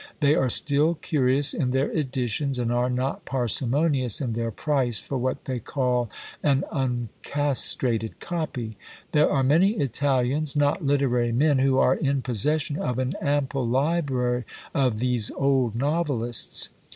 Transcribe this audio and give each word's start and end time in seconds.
They 0.19 0.33
are 0.33 0.49
still 0.49 0.95
curious 0.95 1.53
in 1.53 1.69
their 1.69 1.91
editions, 1.91 2.57
and 2.57 2.71
are 2.71 2.89
not 2.89 3.23
parsimonious 3.23 4.19
in 4.19 4.33
their 4.33 4.49
price 4.49 4.99
for 4.99 5.19
what 5.19 5.45
they 5.45 5.59
call 5.59 6.09
an 6.41 6.63
uncastrated 6.71 8.19
copy. 8.19 8.77
There 9.11 9.29
are 9.29 9.43
many 9.43 9.73
Italians, 9.73 10.55
not 10.55 10.83
literary 10.83 11.31
men, 11.31 11.59
who 11.59 11.77
are 11.77 11.93
in 11.93 12.23
possession 12.23 12.77
of 12.79 12.97
an 12.97 13.13
ample 13.21 13.67
library 13.67 14.45
of 14.73 14.97
these 14.97 15.29
old 15.35 15.75
novelists. 15.75 16.69